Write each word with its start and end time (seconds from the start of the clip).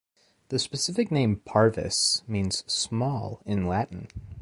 The 0.49 0.57
specific 0.57 1.11
name 1.11 1.35
"parvus" 1.45 2.23
means 2.27 2.63
"small" 2.65 3.43
in 3.45 3.67
Latin. 3.67 4.07